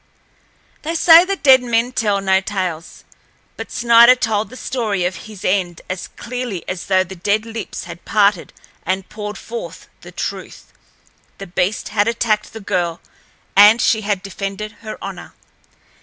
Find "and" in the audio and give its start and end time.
8.83-9.07, 13.55-13.79